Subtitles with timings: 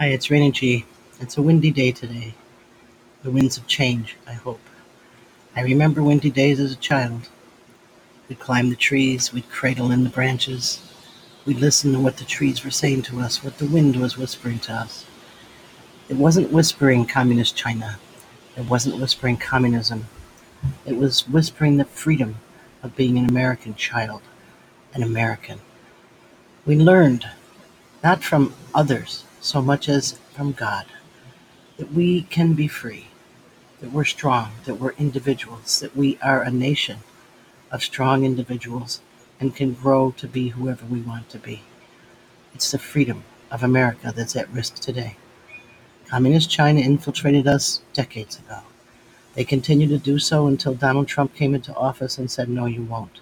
[0.00, 0.84] Hi, it's Rainy G.
[1.18, 2.32] It's a windy day today.
[3.24, 4.60] The winds of change, I hope.
[5.56, 7.28] I remember windy days as a child.
[8.28, 10.80] We'd climb the trees, we'd cradle in the branches,
[11.44, 14.60] we'd listen to what the trees were saying to us, what the wind was whispering
[14.60, 15.04] to us.
[16.08, 17.98] It wasn't whispering communist China,
[18.56, 20.06] it wasn't whispering communism,
[20.86, 22.36] it was whispering the freedom
[22.84, 24.22] of being an American child,
[24.94, 25.58] an American.
[26.64, 27.28] We learned,
[28.04, 30.86] not from others so much as from God,
[31.76, 33.06] that we can be free,
[33.80, 36.98] that we're strong, that we're individuals, that we are a nation
[37.70, 39.00] of strong individuals
[39.40, 41.62] and can grow to be whoever we want to be.
[42.54, 45.16] It's the freedom of America that's at risk today.
[46.06, 48.60] Communist China infiltrated us decades ago.
[49.34, 52.82] They continue to do so until Donald Trump came into office and said, No, you
[52.82, 53.20] won't.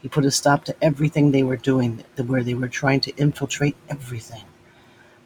[0.00, 3.76] He put a stop to everything they were doing, where they were trying to infiltrate
[3.88, 4.44] everything.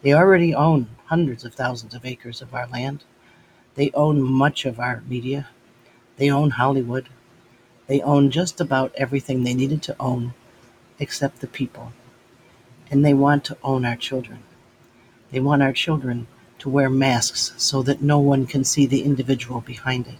[0.03, 3.05] They already own hundreds of thousands of acres of our land.
[3.75, 5.47] They own much of our media.
[6.17, 7.07] They own Hollywood.
[7.87, 10.33] They own just about everything they needed to own
[10.99, 11.93] except the people.
[12.91, 14.43] And they want to own our children.
[15.31, 16.27] They want our children
[16.59, 20.19] to wear masks so that no one can see the individual behind it.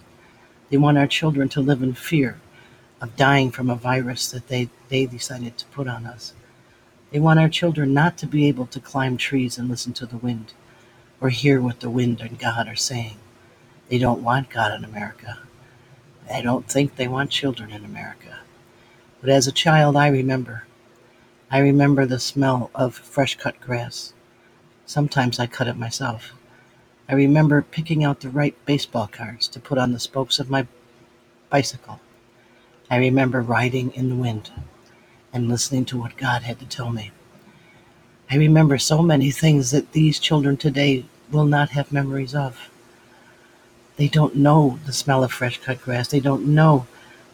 [0.70, 2.40] They want our children to live in fear
[3.02, 6.32] of dying from a virus that they, they decided to put on us.
[7.14, 10.16] They want our children not to be able to climb trees and listen to the
[10.16, 10.52] wind
[11.20, 13.18] or hear what the wind and God are saying.
[13.88, 15.38] They don't want God in America.
[16.28, 18.40] I don't think they want children in America.
[19.20, 20.64] But as a child, I remember.
[21.52, 24.12] I remember the smell of fresh cut grass.
[24.84, 26.32] Sometimes I cut it myself.
[27.08, 30.66] I remember picking out the right baseball cards to put on the spokes of my
[31.48, 32.00] bicycle.
[32.90, 34.50] I remember riding in the wind
[35.34, 37.12] and listening to what God had to tell me.
[38.30, 42.70] I remember so many things that these children today will not have memories of.
[43.96, 46.08] They don't know the smell of fresh cut grass.
[46.08, 46.86] They don't know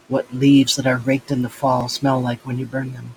[0.09, 3.15] what leaves that are raked in the fall smell like when you burn them.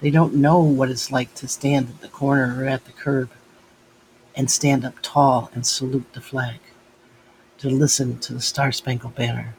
[0.00, 3.30] They don't know what it's like to stand at the corner or at the curb
[4.36, 6.60] and stand up tall and salute the flag,
[7.58, 9.56] to listen to the Star Spangled Banner,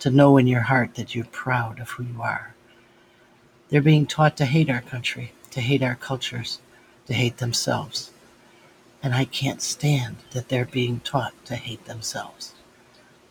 [0.00, 2.55] to know in your heart that you're proud of who you are.
[3.68, 6.60] They're being taught to hate our country, to hate our cultures,
[7.06, 8.12] to hate themselves.
[9.02, 12.54] And I can't stand that they're being taught to hate themselves.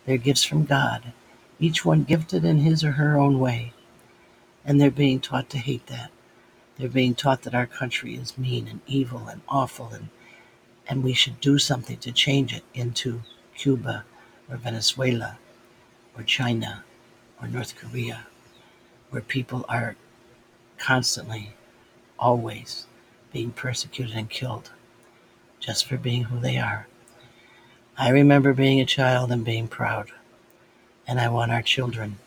[0.04, 1.12] They're gifts from God,
[1.58, 3.72] each one gifted in his or her own way.
[4.64, 6.10] And they're being taught to hate that.
[6.76, 10.08] They're being taught that our country is mean and evil and awful and
[10.88, 13.22] and we should do something to change it into
[13.56, 14.04] Cuba
[14.48, 15.38] or Venezuela
[16.16, 16.84] or China
[17.40, 18.26] or North Korea,
[19.10, 19.96] where people are
[20.78, 21.52] constantly,
[22.18, 22.86] always
[23.32, 24.70] being persecuted and killed
[25.60, 26.86] just for being who they are.
[27.98, 30.10] I remember being a child and being proud,
[31.06, 32.18] and I want our children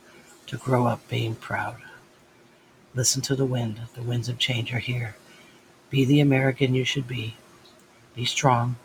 [0.47, 1.77] to grow up being proud.
[2.95, 3.81] Listen to the wind.
[3.93, 5.15] The winds of change are here.
[5.89, 7.37] Be the American you should be.
[8.15, 8.77] Be strong.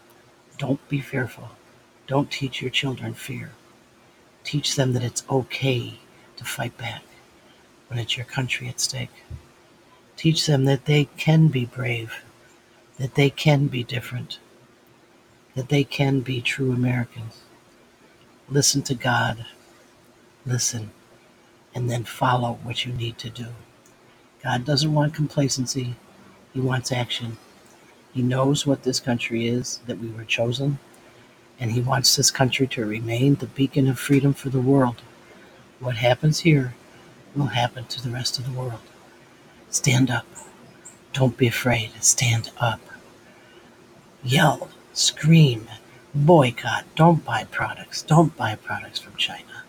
[0.58, 1.50] Don't be fearful.
[2.06, 3.52] Don't teach your children fear.
[4.44, 5.94] Teach them that it's okay
[6.36, 7.02] to fight back
[7.88, 9.24] when it's your country at stake.
[10.16, 12.24] Teach them that they can be brave,
[12.98, 14.38] that they can be different,
[15.54, 17.40] that they can be true Americans.
[18.48, 19.44] Listen to God,
[20.46, 20.92] listen,
[21.74, 23.48] and then follow what you need to do.
[24.42, 25.96] God doesn't want complacency,
[26.52, 27.38] He wants action.
[28.12, 30.78] He knows what this country is, that we were chosen,
[31.58, 35.02] and He wants this country to remain the beacon of freedom for the world.
[35.80, 36.74] What happens here
[37.34, 38.80] will happen to the rest of the world.
[39.74, 40.24] Stand up.
[41.12, 41.90] Don't be afraid.
[42.00, 42.80] Stand up.
[44.22, 45.66] Yell, scream,
[46.14, 46.84] boycott.
[46.94, 48.00] Don't buy products.
[48.00, 49.64] Don't buy products from China.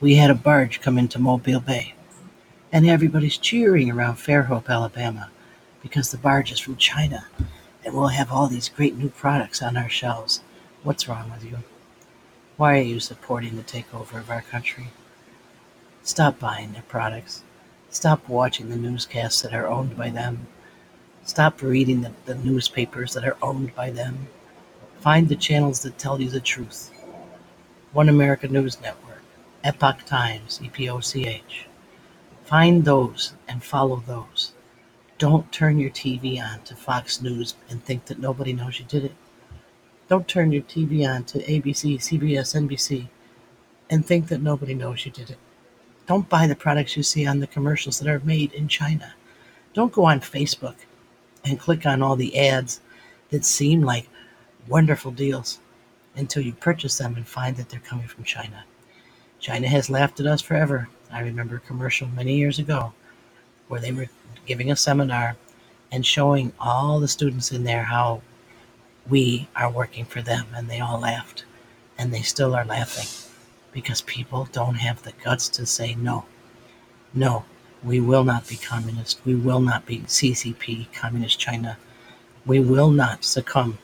[0.00, 1.92] We had a barge come into Mobile Bay,
[2.72, 5.28] and everybody's cheering around Fairhope, Alabama,
[5.82, 7.26] because the barge is from China,
[7.84, 10.40] and we'll have all these great new products on our shelves.
[10.82, 11.58] What's wrong with you?
[12.56, 14.88] Why are you supporting the takeover of our country?
[16.02, 17.42] Stop buying their products.
[17.90, 20.46] Stop watching the newscasts that are owned by them.
[21.24, 24.28] Stop reading the, the newspapers that are owned by them.
[25.00, 26.90] Find the channels that tell you the truth.
[27.92, 29.22] One America News Network,
[29.64, 31.66] Epoch Times, EPOCH.
[32.44, 34.52] Find those and follow those.
[35.18, 39.04] Don't turn your TV on to Fox News and think that nobody knows you did
[39.04, 39.14] it.
[40.08, 43.08] Don't turn your TV on to ABC, CBS, NBC
[43.90, 45.38] and think that nobody knows you did it.
[46.08, 49.12] Don't buy the products you see on the commercials that are made in China.
[49.74, 50.76] Don't go on Facebook
[51.44, 52.80] and click on all the ads
[53.28, 54.08] that seem like
[54.66, 55.58] wonderful deals
[56.16, 58.64] until you purchase them and find that they're coming from China.
[59.38, 60.88] China has laughed at us forever.
[61.12, 62.94] I remember a commercial many years ago
[63.68, 64.08] where they were
[64.46, 65.36] giving a seminar
[65.92, 68.22] and showing all the students in there how
[69.06, 71.44] we are working for them, and they all laughed.
[71.98, 73.27] And they still are laughing
[73.72, 76.24] because people don't have the guts to say no.
[77.14, 77.44] No,
[77.82, 79.20] we will not be communist.
[79.24, 81.78] We will not be CCP, Communist China.
[82.44, 83.78] We will not succumb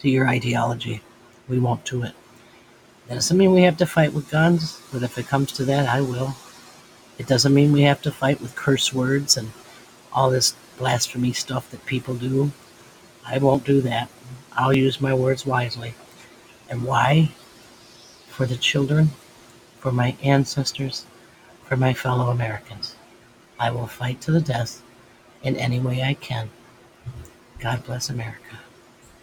[0.00, 1.02] to your ideology.
[1.48, 2.14] We won't do it.
[3.06, 5.88] That doesn't mean we have to fight with guns, but if it comes to that,
[5.88, 6.34] I will.
[7.18, 9.52] It doesn't mean we have to fight with curse words and
[10.12, 12.52] all this blasphemy stuff that people do.
[13.24, 14.08] I won't do that.
[14.52, 15.94] I'll use my words wisely.
[16.68, 17.30] And why?
[18.36, 19.12] For the children,
[19.78, 21.06] for my ancestors,
[21.64, 22.94] for my fellow Americans.
[23.58, 24.82] I will fight to the death
[25.42, 26.50] in any way I can.
[27.58, 28.58] God bless America.